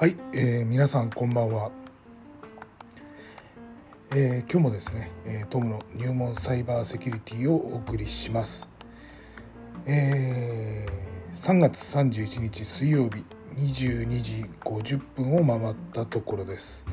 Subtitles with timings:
[0.00, 1.72] はい、えー、皆さんこんばんは、
[4.14, 8.70] えー、今日もですね、え、トムの入門サイバーセキュリティをお送りします、
[9.86, 13.24] えー、3月31日水曜日
[13.56, 16.86] 22時50分を回ったところです、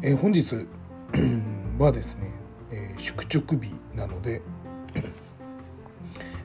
[0.00, 0.66] えー、本日
[1.78, 2.32] はですね、
[2.72, 4.40] え、宿直日なので、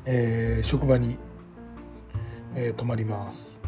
[0.05, 1.18] え、職場に、
[2.58, 3.65] え、泊まります。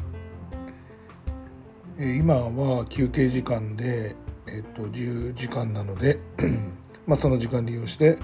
[1.99, 4.15] 今は休憩時間で、
[4.45, 6.19] えっと、10時間なので
[7.07, 8.19] まあその時間利用して、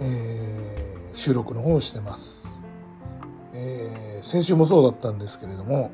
[0.00, 2.52] えー、収録の方をしてます、
[3.52, 5.90] えー、先週もそうだったんですけれども、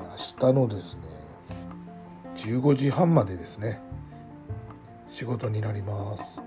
[0.00, 0.02] え、
[0.42, 1.00] 明日のですね
[2.36, 3.80] 15時半までですね
[5.08, 6.42] 仕事になります。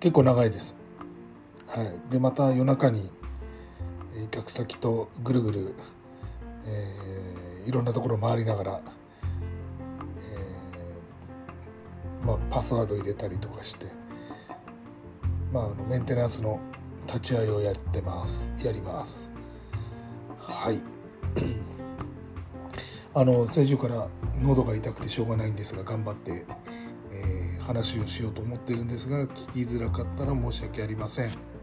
[0.00, 0.76] 結構長いです。
[1.66, 1.94] はい。
[2.10, 3.10] でまた夜中に
[4.22, 5.74] 委託先とぐるぐる、
[6.66, 8.80] えー、いろんなところ回りながら、
[10.20, 13.86] えー、まあ、パスワード入れたりとかして、
[15.52, 16.60] まあ、のメンテナンスの
[17.06, 18.50] 立ち会いをやってます。
[18.62, 19.30] やります。
[20.40, 20.80] はい。
[23.14, 24.08] あの先週から
[24.40, 26.44] 喉が痛くてしょうがないんですが頑張って、
[27.12, 31.53] えー、話をしようと思ってるんですが聞きづらかったら申し訳ありません。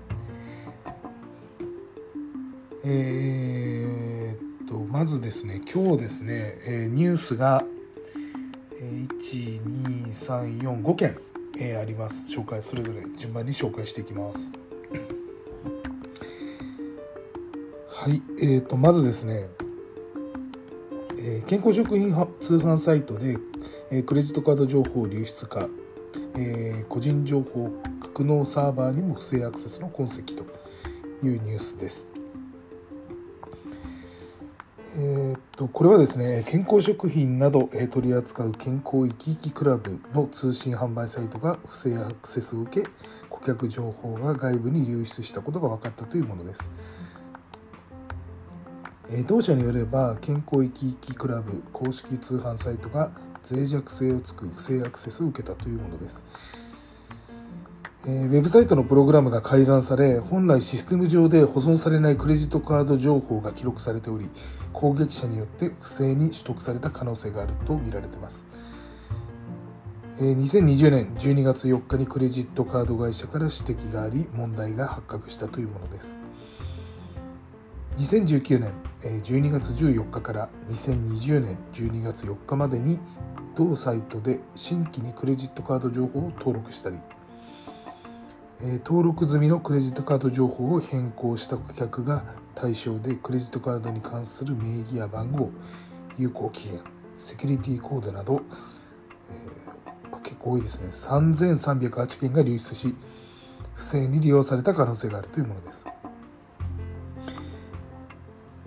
[2.84, 7.64] えー、とまずですね今日ですね、えニュースが
[8.82, 11.16] 12345件、
[11.60, 12.36] えあります。
[12.36, 14.54] 紹介それぞれ順番に紹介していきます。
[17.88, 19.48] はいえー、とまずですね、
[21.20, 23.38] え健康食品通販サイトで、
[23.92, 25.70] えクレジットカード情報流出か、
[26.36, 27.70] え個人情報
[28.02, 30.46] 格納サーバーにも不正アクセスの痕跡と
[31.24, 32.10] いうニュースです。
[34.94, 42.88] えー、っとこれはですね健康食品など、え取り扱う健康生き生きクラブの通信販売サイトが不正アクセスを受け
[43.30, 46.70] 顧客情報が外部に流出したことが分かったというものです。
[49.10, 53.12] え同社によれば健康生き生きクラブ公式通販サイトが
[53.50, 56.26] 脆弱性をつく不正アクセスを受けたというものです。
[58.04, 64.28] ウェブサイトのプログラムが改ざんされ本来システム上で保存されないクレジットカード情報が記録されており
[64.74, 68.44] 攻撃者によって不正に取得された可能性があるとみられています。
[70.20, 76.18] 2020年12月4日にクレジットカード会社から指摘があり問題が発覚したというものです。
[77.98, 83.00] 2019年12月14日から2020年12月4日までに
[83.56, 86.98] 同サイトで新規にクレジットカード情報を登録したり
[88.86, 92.24] 登録済みのクレジットカード情報を変更した顧客が
[92.54, 95.50] 対象でクレジットカードに関する名義や番号
[96.20, 96.80] 有効期限
[97.18, 98.44] セキュリティコードなど、
[99.32, 102.94] えー、結構多いですね3308件が流出し
[103.74, 105.88] 不正に利用された可能性があるというものです、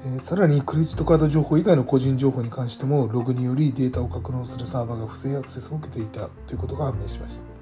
[0.00, 7.53] えー、さらにクレジットカード情報以外の個人情報に関してもログによりデータを格納するサーバーが不正アクセスを受けていたということが判明しました。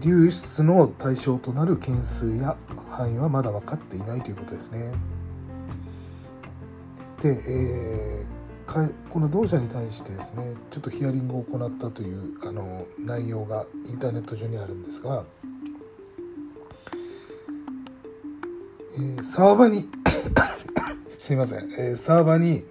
[0.00, 2.56] 流出の対象となる件数や
[2.90, 4.92] 範囲はまだ分かっていないということですね。
[7.20, 15.24] で、えー、この同社に対してですねちょっとヒアリングを行ったというあの内容がインターネット上にあるんですが、
[18.96, 19.88] えー、サーバに
[21.18, 22.64] すいません、えー、サーバーに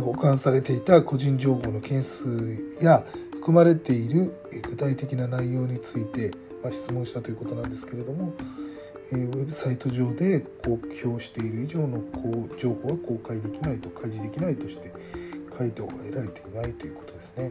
[0.00, 3.04] 保管されていた個人情報の件数や
[3.40, 4.36] 含まれている
[4.68, 6.30] 具体的な内容について、
[6.62, 8.34] ま質問したということなんですけれども、
[9.12, 14.92] えウェブサイト上で公表している以上のこう情報は公開できないと開示できないとして
[15.56, 17.50] 回答が得られていないということですね。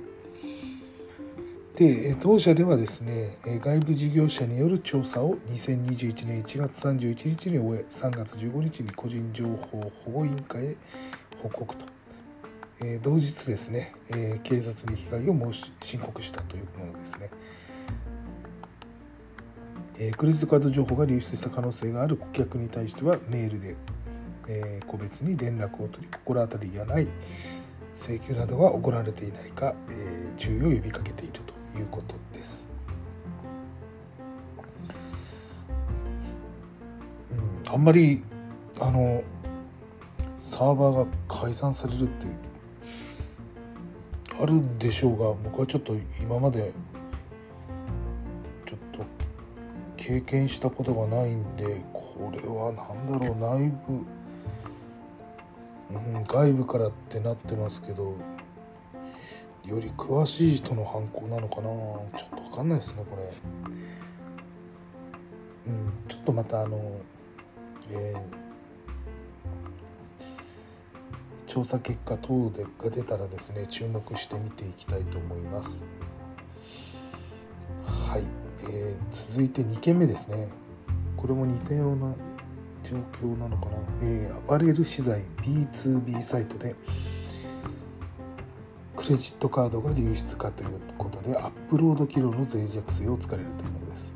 [1.76, 10.76] で当社ではですね外部事業者による調査を2021年1月31日に終え3月15日に個人情報保護委員会へ
[11.42, 11.99] 報告と
[12.82, 17.30] え同日ですね、え警察に被害を申し申告したというものですね。
[19.98, 23.76] えクレジットカード情報が流出した可能性がある顧客に対してはメールで、
[24.48, 27.08] え個別に連絡を取り心当たりがない
[27.94, 31.34] 請求などが行われていないか、え注意を呼びかけている
[31.74, 32.72] ということです。
[37.66, 38.24] うん、あんまり
[38.80, 39.22] あの
[40.38, 42.49] サーバーが改ざんされるっていう
[44.42, 46.72] あるんでしょうが僕はちょっと今まで
[48.66, 49.06] ちょっと
[49.98, 53.94] 経験したことがないんでこれは何だろう内部、
[56.16, 58.16] うん、外部からってなってますけど
[59.66, 61.70] より詳しい人の犯行なのかな
[62.18, 63.24] ちょっと分かんないですねこれ。
[65.68, 66.80] うん、ちょっとまたあの、
[67.92, 68.49] えー、
[71.50, 75.88] 調査結果等でが出たらですね注目して見ていきたいと思います。
[77.84, 78.24] はい、
[78.70, 80.48] えー、続いて2件目ですね。
[81.18, 82.14] これも似たような
[82.84, 83.72] 状況なのかな、
[84.04, 86.76] えー、アパレル資材 B2B サイトで
[88.96, 90.70] クレジットカードが流出かという
[91.00, 94.16] ことでアップロード機能の脆弱性を突かれるというものです、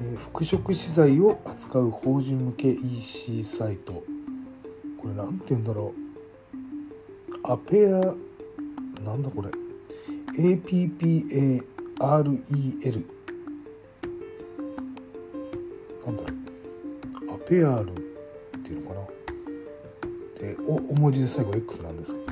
[0.00, 4.13] えー、服飾資材を扱う法人向け EC サイト。
[5.04, 5.94] これ何て言うんだろう。
[7.42, 7.90] アペア
[9.04, 9.50] なんだこれ。
[10.38, 11.62] APPAREL
[12.00, 12.08] な
[16.10, 16.28] んだろ
[17.28, 17.34] う。
[17.34, 17.96] アペアールっ
[18.62, 19.02] ていうのかな。
[20.40, 22.26] でお大文字で最後 X なんですけど。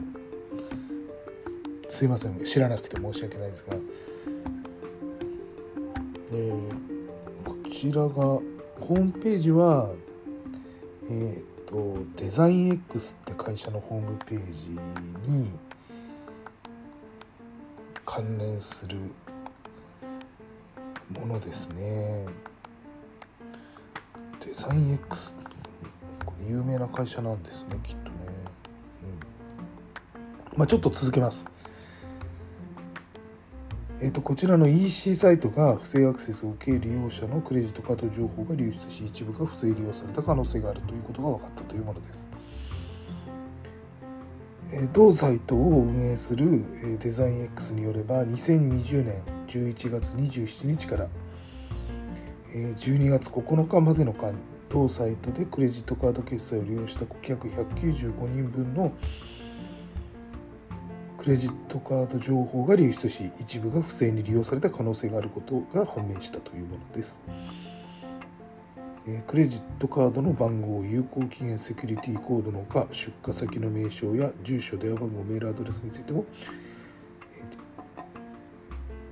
[1.90, 2.42] すいません。
[2.42, 3.76] 知らなくて申し訳ないですが、
[6.32, 6.70] えー、
[7.44, 9.90] こちらがホームページは
[11.10, 14.70] え、ー、とデザイン X って会社のホームページ
[15.26, 15.50] に
[18.04, 18.98] 関連する
[21.18, 22.26] ものですね。
[24.44, 25.34] デザイン X
[26.26, 28.16] これ有名な会社なんですねきっとね、
[30.52, 30.58] うん。
[30.58, 31.48] まあ、ちょっと続けます。
[34.04, 42.28] えーと、こちらの EC サイトが不正アクセスを受け利用者のクレジットカード情報が流出し一部が不正利用された可能性があるということが分かったというものです。
[44.92, 51.08] 同サイトを運営するデザイン X によれば2020年11月27日から
[52.52, 54.34] 12月9日までの間
[54.68, 58.92] 同サイトでクレジットカード決済を利用した顧客195人分の
[61.22, 67.20] クレジットカード情報が流出し一部が不正に利用された可能性があることが判明したというものです。
[69.28, 76.24] クレジットカードの番号有効期限セキュリティコードのほか出荷先の名称や住所電話番号メールアドレスについても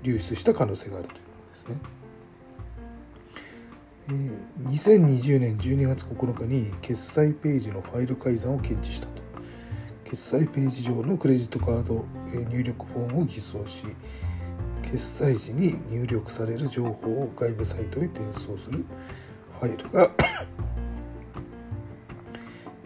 [0.03, 1.77] 流出した可能性があるというものですね。
[4.65, 9.20] 2020年12月9日に決済ページのファイル改ざんを検知したと
[10.11, 12.05] 決済ページ上のクレジットカード
[12.51, 13.85] 入力フォームを偽装し
[14.83, 18.85] 決済時に入力される情報を外部サイトへ転送する
[19.61, 20.11] ファイルが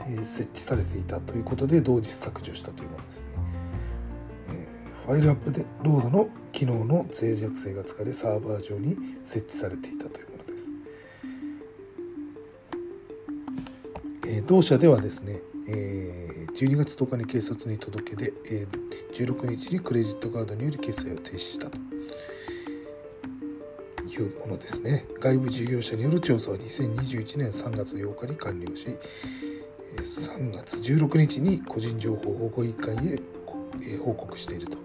[0.23, 3.29] 設置されていたということで同日削除したというものですね。
[5.07, 10.71] ファイルアップでロードの機能の脆弱性が疲れサーバー上に設置されていたというものです。
[14.47, 15.41] 同社ではですね、
[16.55, 18.33] 12月10日に警察に届け出
[19.13, 21.79] 16日にクレジットカードにより決済を停止したと。
[24.07, 28.87] いうものですね外部事業者による調査は2021年3月8日に完了し
[29.97, 33.21] 3月16日に個人情報保護委員会へ
[34.05, 34.79] 報告していると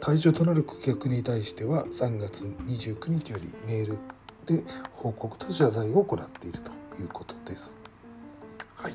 [0.00, 3.98] 対象となる顧客に対しては3月29日よりメール
[4.46, 4.62] で
[4.92, 6.70] 報告と謝罪を行っていると
[7.02, 7.76] いうことです。
[8.76, 8.94] はい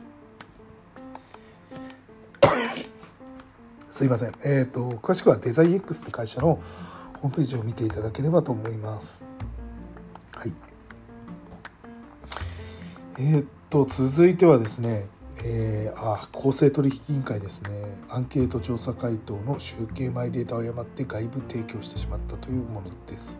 [4.01, 4.34] すいません。
[4.43, 6.60] えっ、ー、と、詳しくはデザイン X って会社の
[7.20, 9.27] ホームページを見ていただければと思います。
[10.34, 10.53] はい。
[13.20, 15.05] えー、っと、続いてはですね、
[15.43, 17.70] えー、あ公正取引委員会ですね
[18.10, 23.39] アンケート調査回答の集計前データを誤って外部提供してしまったというものです。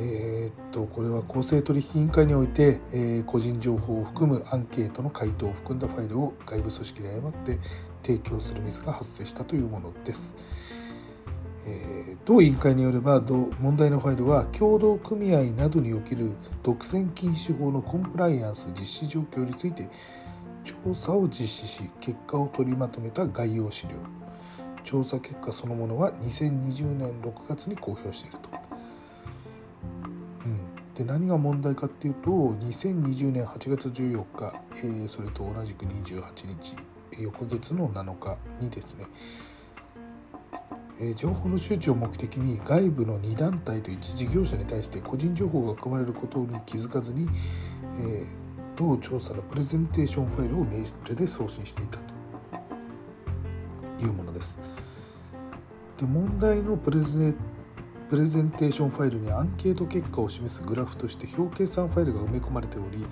[0.00, 7.58] えー、っとこれは公正取引委員会において、えー、個人情報を含むアンケートの回答を含んだファイルを外部組織で誤って
[8.08, 10.34] 提供するミスが発生したというものです。
[11.66, 16.30] えー、同委員会によれば問題のファイルは協同組合などにおける
[16.62, 19.86] 独占禁止法のコンプライアンス実施状況について
[20.64, 23.96] 調査を実施し結果を取りまとめた概要資料
[24.82, 28.48] 調査結果そのものは2020年6月に公表していると。
[30.46, 36.74] うん、で何が問題かっていうと2020年8月14日、えー、それと同じく28日
[37.22, 39.06] 翌月の7日にですね
[41.00, 47.28] え情報の周知を目的に外部の2団体と1事業者に対して個人情報が含まれることに気づかずに、
[48.02, 48.24] え
[48.76, 51.98] 同調査のプレゼンテーションファイルをメールで送信していた
[53.98, 54.58] というものです。
[55.98, 57.34] で問題のプレゼン
[58.08, 63.04] プレゼンテーションファイルにアンケート結果を示すグラフとして表計算ファイルが埋め込まれており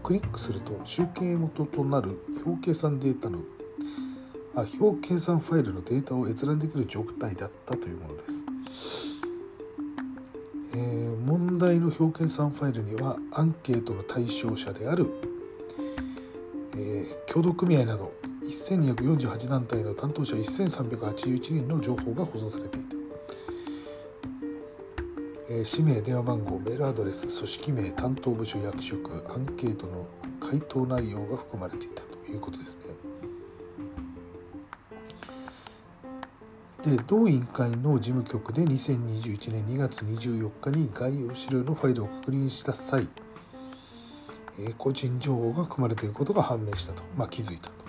[0.00, 3.40] クリックすると集計元となる表計算データの
[4.54, 8.44] あ表計算ファイルのデータを閲覧できる状態だったというものです、
[10.74, 15.08] えー、問題の表計算ファイルにはアンケートの対象者である、
[16.76, 18.12] えー、協同組合など
[18.44, 22.83] 1248団体の担当者1381人の情報が保存されてい
[25.58, 30.06] た氏名電話番号メールアドレス組織名担当部署役職アンケートの
[30.40, 32.82] 回答内容が含まれていたということですね。
[36.84, 43.08] で同委員会の事務局で2021年2月24日に概要資料のファイルを確認した際、
[44.58, 47.84] え個人情報が含まれていることが判明したと、まあ、気づいたと。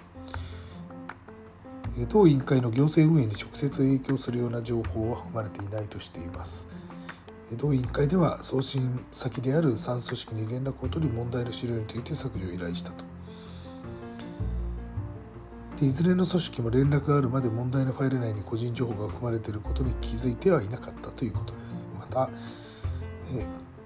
[2.08, 6.85] 当委員会の行政運営に直接影響するような情報は含まれていないとしています。
[7.54, 13.06] 同委員会では送信先である3組織に連絡を取り問題の資料について削除を依頼したと。
[15.80, 21.86] でいずれの組織も連絡があるまで問題のファイル内に個人情報が含まれていることに気づいてはいなかったということです。
[22.00, 22.30] また、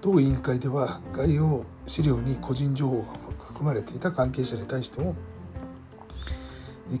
[0.00, 3.04] 同委員会では概要資料に個人情報が
[3.38, 5.14] 含まれていた関係者に対しても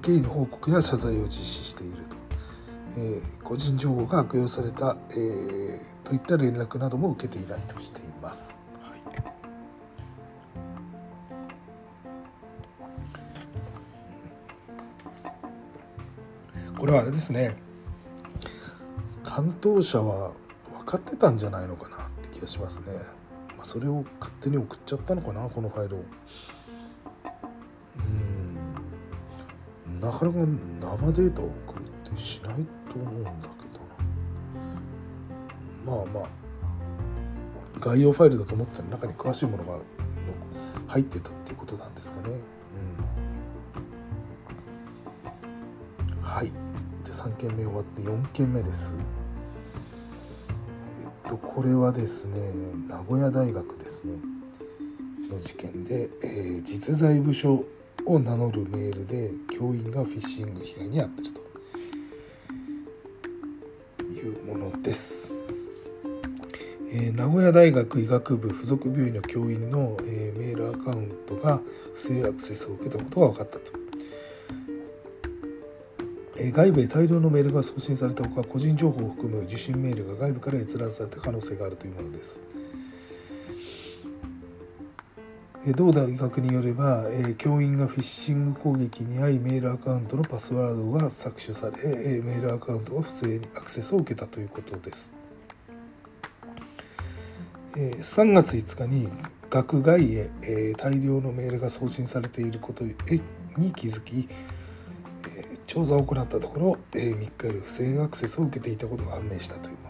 [0.02, 1.96] 経緯の報告や謝罪を実施している、
[2.96, 8.58] えー、個人情報が悪用された、えーといった連絡なども受けていないとしています。
[8.82, 9.00] はい、
[16.76, 17.54] これはあれですね
[19.22, 20.32] 担当者は
[20.78, 22.86] 分かってたんじゃないのかなって気がしますね。
[23.56, 26.04] まあ、それを勝手に送っちゃったのかなこのファイルを。
[27.98, 30.38] うんなかなか
[30.80, 33.44] 生データを送るってしないと思うんだけど
[35.86, 36.28] まあまあ
[37.80, 39.78] 概要ファイルだと思ったら中に詳しいものが
[40.88, 42.34] 入ってたっていうことなんですかね。
[46.18, 46.52] うん、はい。
[47.04, 48.94] じゃあ3件目終わって4件目です。
[51.02, 52.52] えっとこれはですね
[52.88, 54.12] 名古屋大学ですね。
[55.30, 57.64] の事件で、えー、実在部署
[58.04, 61.39] を名乗るメールで教員がフィッシング被害に遭ってると。
[64.90, 65.36] です。
[66.92, 71.60] えー、名古屋大学医学部附属病院の教員の、えー、メールアカウントが
[71.94, 73.72] 不正アクセスを受けたことが分かったと、
[76.38, 82.40] えー、外部へ大量のメールが送信されたほか個人情報を含む受信メールが外部から閲覧された可能性があるというものです。
[85.72, 95.12] 同大学によれば、え教員がフィッシング攻撃に遭いメールアカウントのパスワードが搾取され、えメールアカウントが不正にアクセスを受けたということです。
[97.74, 99.08] 3月5日に
[99.48, 100.30] 学外へ
[100.76, 104.28] 大量のメールが送信されていることに気づき
[105.66, 109.89] 調査を行ったところ3日夜不正アクセスを受けていたことが判明したというも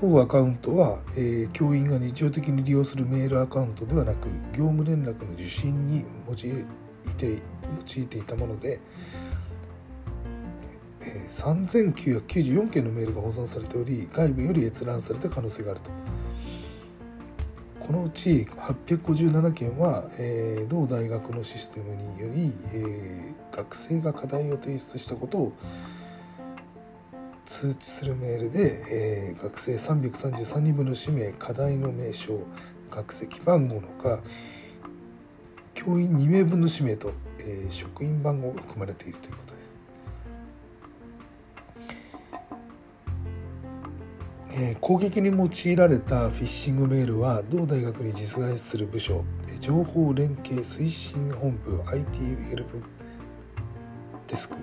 [0.00, 6.38] 当アカウントはえ教員が日常的に利用するメールアカウントではなく業務連絡の受信に用い
[7.16, 7.42] て
[7.96, 8.80] 用いていたもので
[11.00, 15.90] え3994件のメールが保存されており外部より閲覧された可能性があると。
[17.88, 25.52] このうち857件は、えー、同大学のシステムにより、えー、学生が課題を提出したことを
[27.48, 32.42] 通知するメールで、えー、学生333人分の氏名課題の名称
[32.90, 34.20] 学籍番号のか
[35.72, 39.76] 教員2名分の氏名と、えー、職員番号が含まれているということです。
[44.50, 49.24] えー、攻撃に用いられたフィッシングメールは同大学に実在する部署
[49.60, 52.18] 情報連携推進本部 IT
[52.50, 52.82] ヘルプ
[54.26, 54.56] デスク、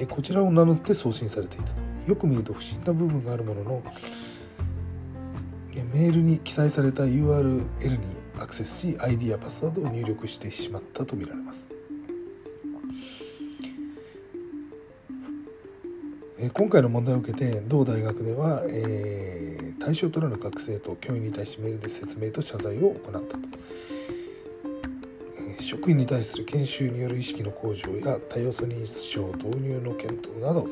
[0.00, 1.64] え、こちらを名乗って送信されていた。
[1.64, 1.72] と
[2.08, 3.82] よく見ると不審な部分があるものの
[5.92, 7.98] メールに記載された URL に
[8.38, 11.68] アクセスし ID やパスワードを入力してしまったとみられます。
[16.54, 23.38] 今回の問題を受けて同大学では、えー、対象となる学生と教員に対しメールで説明と謝罪を行ったと、
[25.70, 30.66] 職員に対する研修による意識の向上や多要素認証導入の検討など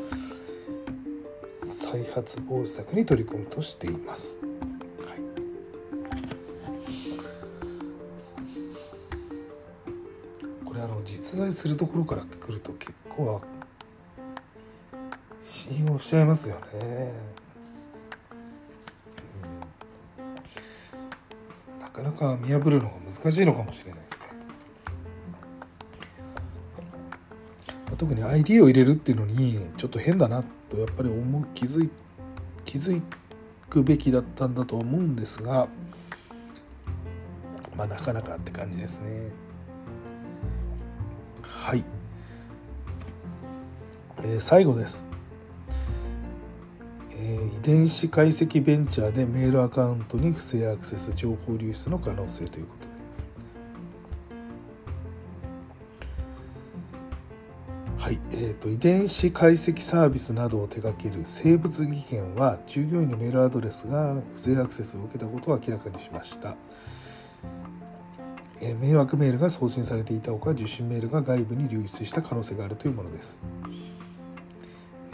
[1.62, 4.40] 再発防止策に取り組むとしています。
[4.40, 5.18] はい、
[10.64, 13.40] これあの実在するところから来ると結構
[15.40, 17.12] 気をしちゃいますよね、
[21.70, 24.27] うん、なかなか見破るのが難しいのかもしれないですね。
[27.98, 31.90] 特に ID を入れるっていうのにちょっと変だなとやっぱり思う気づい
[32.64, 33.02] 気づ
[33.68, 35.68] くべきだったんだと思うんですが
[37.76, 39.30] まあなかなかって感じですね。
[41.42, 41.84] はい、
[44.18, 45.04] えー、最後です、
[47.10, 52.74] えー、遺伝子解析ベンチャーでメールアカウントに不正アクセス情報流出の可能性というこ
[58.58, 66.54] と、遺伝子解析サービスなどを手掛ける生物技研は従業員のメールアドレスが不正アクセスを受けたことを明らかにしました、
[68.60, 73.40] え、迷惑メールが送信されていたほか受信メールが外部に流出した可能性があるというものです。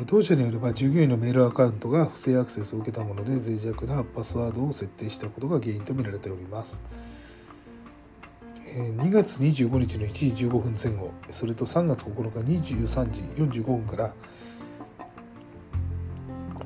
[0.07, 6.83] 当社によれば従業員のメールアカウントが不正アクセスを受けたもので脆弱なパスワードを設定したことが原因とみられております。
[8.75, 13.21] 2月25日の1時15分前後それと3月9日23時
[13.61, 14.13] 45分から、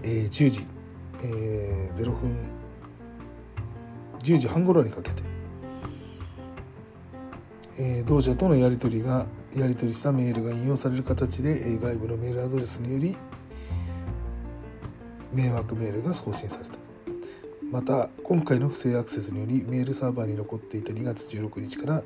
[0.03, 0.67] 10時、
[1.19, 2.49] 0分
[4.21, 5.11] 10時半頃にかけ
[7.77, 13.19] て、同社とのやり取りがやり取りしたメールが引用される形で、外部のメールアドレスにより
[15.31, 16.78] 迷惑メールが送信された。
[17.71, 22.03] また今回の不正アクセスによりメールサーバーに残っていた2月16日から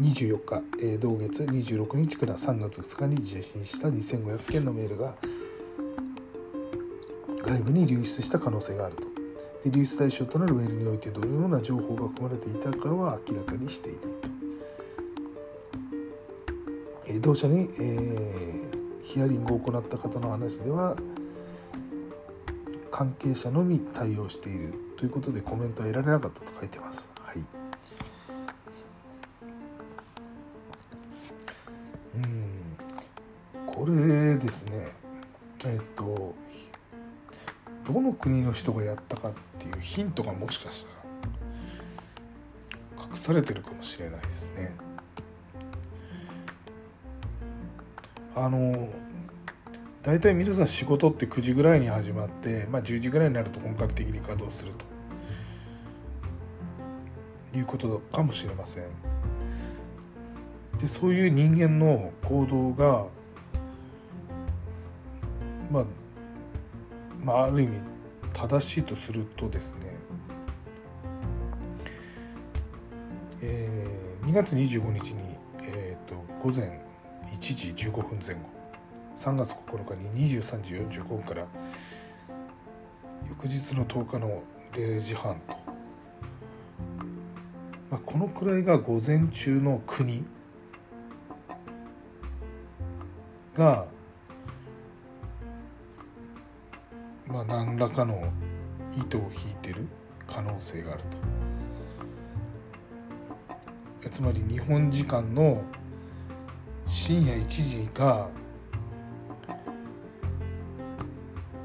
[0.00, 5.14] 24日、えー、同月26日から3月2日に受信した2500件のメールが
[7.42, 9.02] 外部に流出した可能性があると。
[9.64, 14.08] で流出対象となるメールにおいてどのような情報が含まれていたかは明らかにしていないと、
[17.06, 20.96] えー、同社に、えー、ヒアリングを行った方の話では
[22.96, 27.10] 関係者のみ対応しているということでコメントは得られなかったと書いてます。
[27.18, 27.38] はい、
[32.14, 32.76] うん
[33.66, 34.92] これですね
[35.66, 36.36] えっと
[37.84, 40.90] どの国の人がやったかっていうヒントがもしかした
[43.02, 44.72] ら隠されてるかもしれないですね。
[48.36, 48.88] あの
[50.04, 54.94] 大体皆さん仕事って9時ぐらいに始まって、まあ、10時ぐらいになると本格的に稼働すると。
[57.56, 58.84] いうことかもしれません。
[60.78, 63.06] でそういう人間の行動が、
[65.70, 65.84] まあ、
[67.24, 67.78] まあある意味
[68.34, 69.78] 正しいとするとですね
[73.40, 76.82] えー、2月25日に、えーと午前
[77.32, 78.53] 1時15分前後。
[79.16, 81.46] 3月9日に23時45分から
[83.28, 85.56] 翌日の10日の0時半と、
[87.90, 90.24] まあ、このくらいが午前中の国
[93.56, 93.86] が、
[97.28, 98.32] まあ、何らかの
[98.96, 99.86] 糸を引いてる
[100.26, 101.44] 可能性があると。
[104.10, 105.62] つまり日本時間の
[106.86, 108.28] 深夜1時が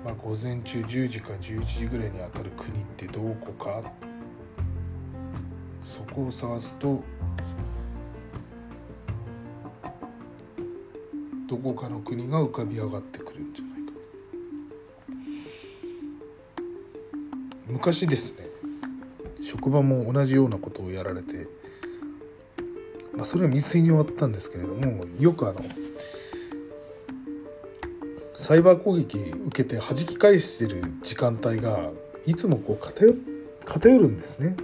[0.09, 3.81] ま午前中10時か11時ぐらいに当たる国ってどこか。
[5.85, 7.03] そこを探すと
[11.47, 13.91] どこかの国が浮かび上がってくるんじゃないか。
[17.67, 18.45] 昔ですね
[19.41, 21.47] 職場も同じようなことをやられて、
[23.15, 25.61] まあ、それは未遂に終わったんですけれどもよくあの
[28.49, 31.91] サイバー攻撃受けて弾き返してる時間帯が
[32.25, 33.13] いつもこう偏
[33.63, 34.55] 偏るんですね。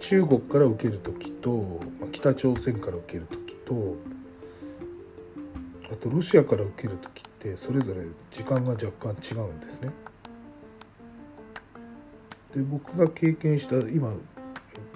[0.00, 1.78] 中国から受ける時と
[2.10, 3.94] 北朝鮮から受ける時と
[5.92, 8.00] あとロシアから受ける時ってそれぞれ
[8.32, 9.90] 時間が若干違うんですね。
[12.52, 14.12] で僕が経験した今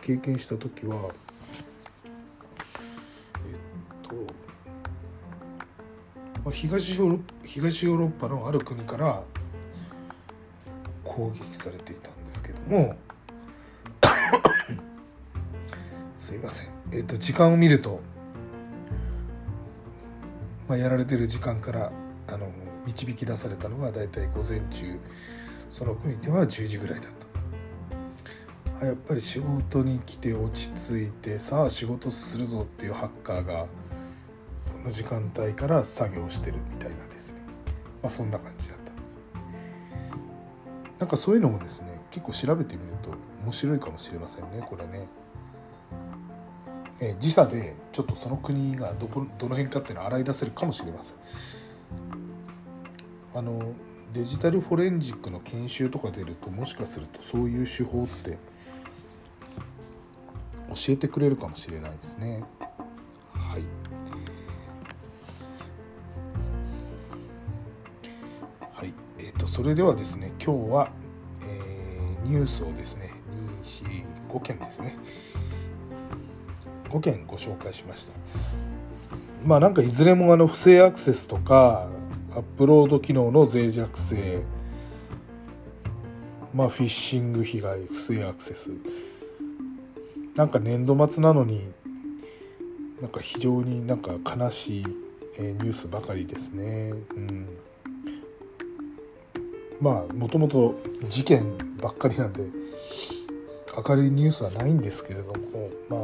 [0.02, 1.08] 経験した時は
[6.56, 9.22] 東ヨーロ東ヨーロッパのある国から
[11.04, 12.96] 攻撃されていたんですけども
[16.16, 16.68] すいません。
[16.92, 18.00] えっ、と時間を見ると、
[20.66, 21.92] まあ、やられてる時間から
[22.26, 22.50] あの
[22.86, 24.98] 導き出されたのが大体午前中
[25.68, 27.10] その国では10時ぐらいだっ
[28.78, 33.66] たやっぱり仕事に来て落ち着いてさあ仕事するぞっていうハッカーが
[34.58, 37.40] その時間帯から作業してるみたいなですね
[38.02, 39.18] まあそんな感じだったんです
[40.98, 43.10] なんかそういうのもですね結構調べてみると
[43.42, 45.08] 面白いかもしれませんねこれね。
[46.98, 51.16] え時差でちょっとその国がどこどの辺かっていうのを洗い出せるかもしれません。
[53.34, 53.60] あの
[54.14, 58.38] デジタルフォレンジックの研修とか出るともしかするとそういう手法って
[60.68, 62.42] 教えてくれるかもしれないですね。
[63.34, 63.62] はい、
[69.46, 70.90] とそれではですね今日は、
[71.42, 73.12] えー、ニュースをですね
[73.64, 74.96] 245件ですね
[76.90, 78.12] 5件ご紹介しました。
[79.44, 81.88] まあなんかいずれもあの不正アクセスとか
[82.32, 84.42] アップロード機能の脆弱性
[86.54, 88.70] まあフィッシング被害不正アクセス
[90.36, 91.68] なんか年度末なのに
[93.00, 94.84] なんか非常になんか悲しい
[95.38, 96.92] ニュースばかりですね。
[97.14, 97.46] うん、
[99.80, 100.74] まあもともと
[101.08, 102.44] 事件ばっかりなんで
[103.88, 106.00] 明るいニュースはないんですけれどもまあ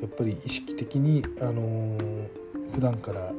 [0.00, 2.28] やっぱり意識的にあのー、
[2.72, 3.32] 普段から、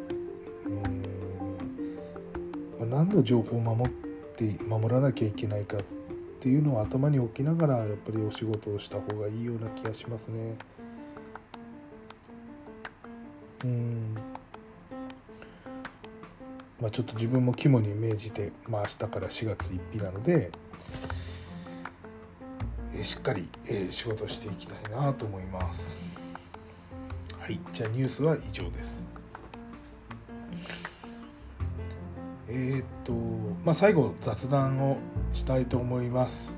[2.79, 3.93] えー、何の情報を守っ
[4.35, 5.79] て守らなきゃいけないかっ
[6.39, 10.55] ていうのを頭に置きながらやっぱりお仕事をした方がいいような気がしますね。
[13.63, 14.15] うん
[16.81, 20.51] まあ、ちょっと自分も肝に銘じて、まあ、明日から4月1日なので、
[22.95, 26.03] え、しっかり、え、仕事していきたいなと思います。
[27.39, 29.05] はい、じゃあニュースは以上です。
[32.49, 33.13] えー、っと、
[33.63, 34.97] まあ、最後雑談を
[35.33, 36.55] したいと思います。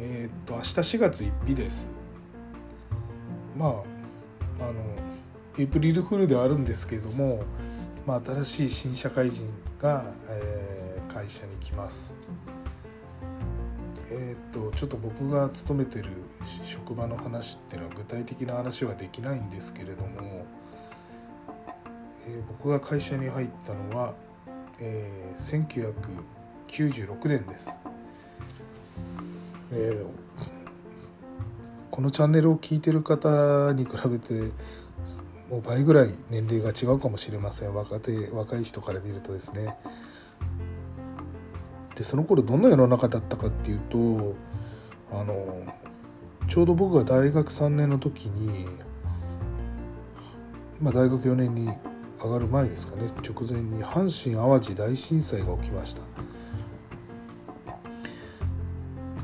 [0.00, 1.88] えー、っと明日4月1日です。
[3.56, 3.70] まあ
[4.60, 5.11] あの
[5.58, 7.44] エイプリルフールではあるんですけれども、
[8.06, 9.46] まあ、新しい新社会人
[9.80, 12.16] が、えー、会社に来ます。
[14.10, 16.08] えー、っとちょっと僕が勤めてる
[16.64, 20.44] 職場の話っていうのは具体的な話はできないんですけれども
[22.26, 24.14] えー、僕が会社に入ったのは、
[24.78, 25.66] えー、
[26.68, 27.76] 1996年です、
[29.72, 30.06] えー、
[31.90, 34.52] このチャンネルを聞いてる方に比べて
[35.52, 37.74] もう倍ぐらい年齢が違うかもしれません。
[37.74, 39.76] 若手若い人から見るとですね。
[41.94, 44.34] でその頃どんな世の中だったかっていうと
[45.12, 45.62] あの
[46.48, 48.66] ちょうど僕が大学3年の時に、
[50.80, 51.70] まあ、大学4年に
[52.18, 53.10] 上がる前ですかね。
[53.22, 56.00] 直前に阪神・淡路大震災が起きました。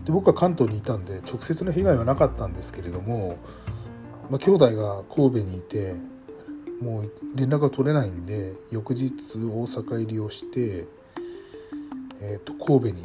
[0.04, 3.38] で僕は関東にいたんで直接の被害はなかったんですけれども、
[4.28, 5.94] まあ、兄弟が神戸にいて
[6.80, 10.86] もう連絡が取れないんで翌日大阪入りをして、
[12.20, 13.02] えー、と神戸に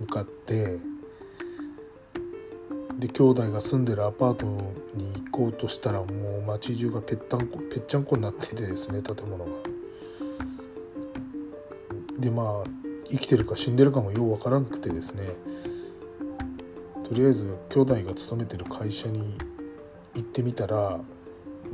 [0.00, 0.78] 向かって
[2.98, 4.46] で兄弟が住んでるアパート
[4.94, 9.50] に行こうとしたらもう街中がぺったんこぺっちゃんこになっててですね建物が。
[12.18, 12.70] でまあ
[13.10, 15.28] 生きてるか死んでるかもようわからなくてですね
[17.04, 19.36] とりあえず兄弟が勤めてる会社に
[20.14, 20.98] 行ってみたら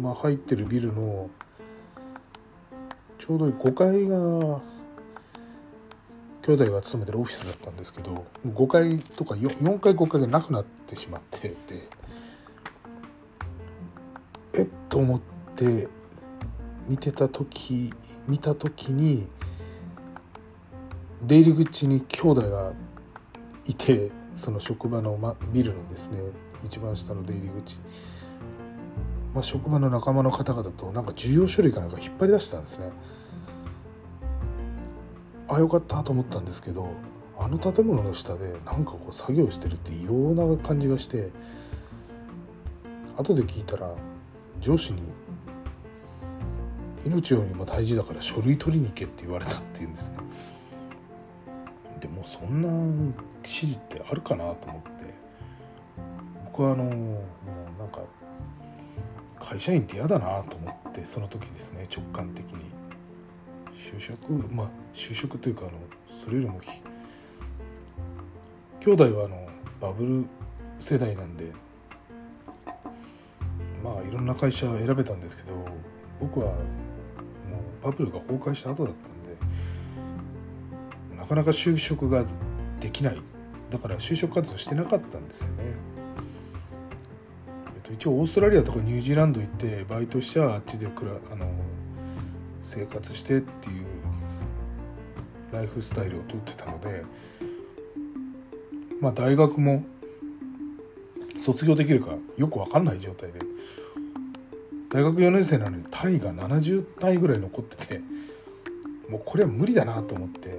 [0.00, 1.30] まあ入ってるビルの
[3.18, 4.60] ちょうど5階が
[6.42, 11.56] 兄弟が勤めてるオフィスだったんですけど5階とか 4, 4階5階がなくなってしまってで
[14.54, 15.20] えっと思っ
[15.54, 15.88] て
[16.88, 17.94] 見てた時
[18.26, 19.28] 見た時に
[21.22, 22.72] 出入り口に兄弟が
[23.66, 26.20] いてその職場の、ま、ビルのですね
[26.64, 27.78] 一番下の出入り口、
[29.34, 32.90] まあ、職場の仲間の方々となんか重要書類かなんか引っ張り出したんですね。
[35.48, 36.88] あよかったと思ったんですけど
[37.38, 41.30] あの建物の下でなんかこう作業してるって異様な感じがして
[43.16, 43.90] 後で聞いたら
[44.60, 45.02] 上司に
[47.04, 50.18] 「命よりも大事だから書類取りに行け」って言われたっていうんですね。
[52.00, 52.68] でもそんな
[53.38, 55.14] 指示ってあるかなと思って
[56.46, 58.00] 僕はあのもうなんか
[59.42, 62.82] 会社員って嫌だなと思ってその時ですね直感的に。
[63.82, 65.72] 就職まあ就職というかあの
[66.08, 66.60] それよりも
[68.80, 69.48] 兄弟はあの
[69.80, 70.24] バブル
[70.78, 71.52] 世代なんで
[73.82, 75.64] まあいろんな会社選べたんですけど
[76.20, 79.22] 僕はもうバブルが崩壊した後だったん
[81.14, 82.24] でなかなか就職が
[82.80, 83.20] できない
[83.70, 85.74] だから就職活動してなかったんですよね
[87.82, 91.50] と、一応オーストラリアとかニュージーランド行ってバイトしちゃあっちでくらあの
[92.60, 93.86] 生活してっていう
[95.52, 97.02] ライフスタイルをとってたので
[99.00, 99.84] まあ大学も
[101.36, 103.40] 卒業できるかよく分かんない状態で。
[104.92, 108.00] 大学4年生なのにタイが70体ぐらい残ってて
[109.08, 110.54] もうこれは無理だなと思って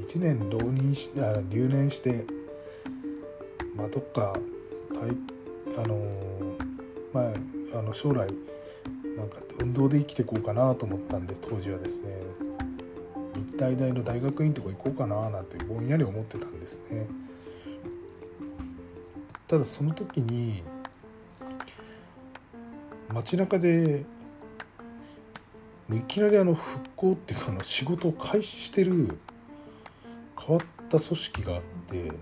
[0.00, 2.26] 1年浪人して留年して
[3.76, 4.32] まあどっか
[4.92, 5.16] タイ
[5.78, 6.65] あの
[7.16, 7.32] ま
[7.74, 8.28] ああの将来
[9.16, 12.14] なんか運動で生きていこうかなと思ったんで当時はですね
[13.34, 17.06] 日体大の大学院とか行こうかななんてぼんやり思ってたんですね。
[19.48, 20.62] ただその時に
[23.14, 24.04] 街中で
[25.90, 29.18] いきなりあの復興っていうかの仕事を開始してる
[30.38, 32.12] 変わった組織があって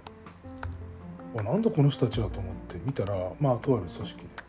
[1.37, 4.44] あなんだこの人たちはと思って見たらまあとある組織で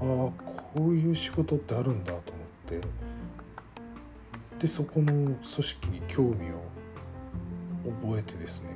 [0.00, 0.32] ああこ
[0.76, 2.88] ういう仕事ってあるんだと思って。
[4.58, 6.60] でそこの組織に興味を
[8.02, 8.68] 覚えてですね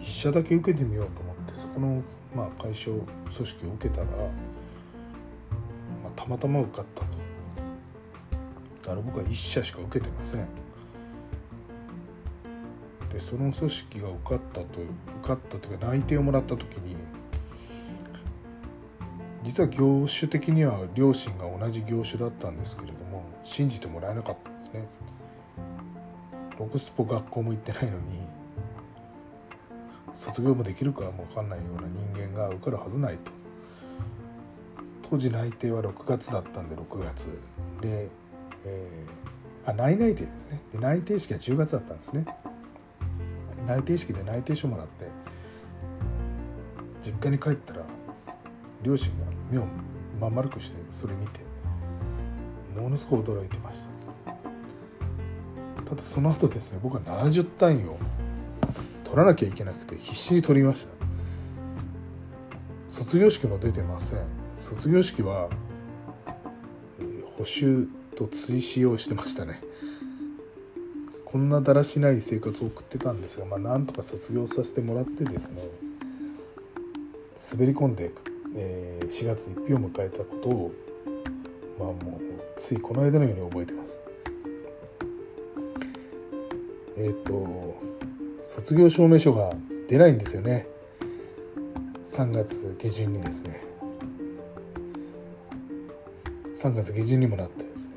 [0.00, 2.02] 一社だけ受けてみようと思ってそこの、
[2.34, 4.12] まあ、会社組織を受けたら、ま
[6.08, 8.92] あ、たまたま受かったと。
[8.92, 10.46] あの僕は一社しか受けてません。
[13.10, 14.66] でその組織が受かったと
[15.20, 16.96] 受かったというか内定をもらった時に
[19.42, 24.86] 実は業種的には両親が同じ業種だったんですけれども信じてもらえなかったんですね。
[26.58, 28.20] ロクスポ学校も行ってないのに
[30.14, 33.32] 卒業もできるかも分かんないような人間が受かるはずないと。
[35.10, 37.26] 当時内定は6月だったんで6月。
[37.80, 38.08] で、
[38.64, 40.60] えー、あ内内定ですね。
[40.72, 42.24] で内定式は10月だったんですね。
[43.66, 45.06] 内定式で内定書もらって
[47.00, 47.81] 実家に帰ったら
[48.82, 49.66] 両親が目を
[50.20, 51.40] まん丸くしてそれ見て
[52.76, 53.90] ものすごく驚いてました。
[55.84, 57.98] ただその後ですね僕は70単位を
[59.04, 60.92] 取らなきゃいけなくて必死に取りました。
[62.88, 64.20] 卒業式も出てません。
[64.54, 65.48] 卒業式は、
[66.98, 69.60] えー、補習と追試をしてましたね。
[71.24, 75.62] こんなだらしない生活を送ってたんですが、まあ、なんとか卒業させてもらってですね
[77.54, 78.12] 滑り込んで、
[78.54, 80.72] えー、4月1日を迎えたことを
[81.78, 82.22] まあもう
[82.56, 84.00] ついこの間のように覚えてます。
[86.96, 87.80] えっ、ー、と
[88.42, 89.54] 卒業証明書が
[89.88, 90.66] 出ないんですよね。
[92.04, 93.62] 3月下旬にですね。
[96.54, 97.92] 3月下旬にもなってですね。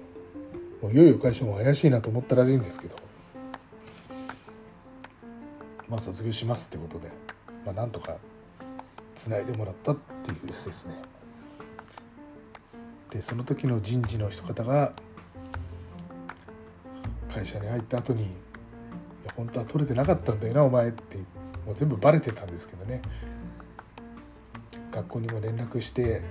[0.82, 2.96] もういよいよ会社も怪しいなと思ったらしいんですけど。
[5.90, 7.10] まあ卒業しますってことで、
[7.66, 8.16] まあ、なんとか
[9.16, 10.96] つないでもらったっていうですね。
[13.10, 14.92] でその時の人事の人方が
[17.34, 18.28] 会社に入った後にい
[19.26, 21.18] や本当は取れてなかったんだよなお前って
[21.66, 23.02] もう全部バレてたんですけどね。
[24.92, 26.22] 学校にも連絡して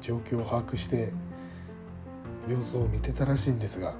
[0.00, 1.12] 状況を把握して
[2.48, 3.94] 様子を見てたらしいんですが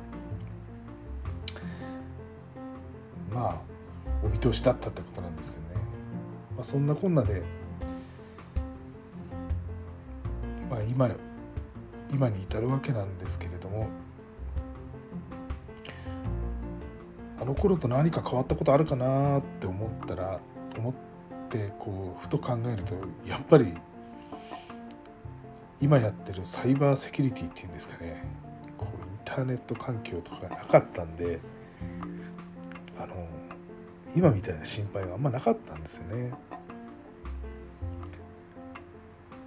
[3.32, 3.60] まあ
[4.24, 5.86] お見通しだったってことなんですけどね、
[6.54, 7.42] まあ、そんなこんなで、
[10.76, 11.10] まあ今、
[12.12, 13.88] 今に至るわけなんですけれども
[17.40, 20.40] あの頃と何か変わったことあるかなって思ったら
[20.76, 20.94] 思っ
[21.48, 22.94] てこうふと考えると
[23.26, 23.72] やっぱり
[25.80, 28.22] 今やってるサイバーセキュリティっていうんですかね
[28.76, 31.40] こうインターネット環境とかがなかったんで
[32.98, 33.14] あの
[34.14, 36.32] 今みたいな心配があんまなかったんですよね。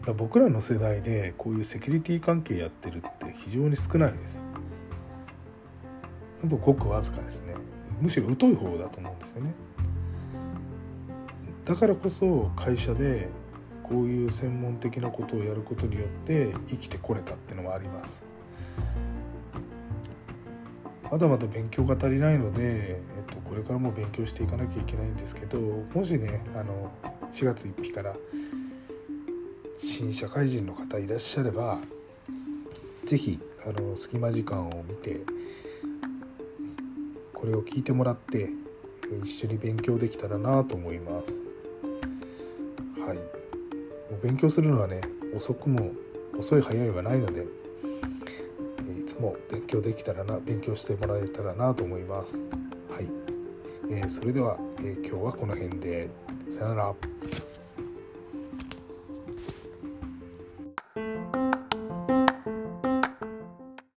[0.06, 4.44] だ僕らの世代でこういうセキュリティ関係やってるって非常に少ないです。
[6.42, 7.56] ほんとごくわずかですね。
[8.02, 9.54] むしろ疎い方だと思うんですよね
[11.66, 13.28] だからこそ会社で
[13.84, 18.24] こういう専門的なことをやることによって生きてこれたっていうのもあります
[21.12, 26.92] まだまだ勉強が足りないので、えっと、これからも勉強していかなきゃいけないんですけどもしねあの
[27.32, 28.16] 4月1日から
[29.82, 31.78] 新社会人の方いらっしゃれば
[33.06, 35.22] 是非あの隙間時間を見て
[37.34, 38.50] これを聞いてもらって
[39.24, 41.50] 一緒に勉強できたらなと思います。
[43.00, 43.18] はい。
[43.18, 45.02] もう勉強するのはね
[45.36, 45.92] 遅くも
[46.38, 47.46] 遅い早いはないので
[49.02, 52.48] いつも勉強できたらな勉強してもらえたらなと思います。
[52.92, 53.08] はい、
[53.90, 56.10] えー、それでは、えー、今日はこの辺で。
[56.50, 57.49] さよなら。